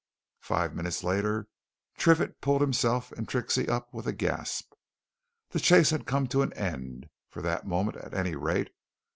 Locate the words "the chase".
5.51-5.91